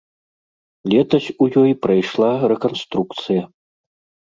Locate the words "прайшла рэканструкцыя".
1.85-3.41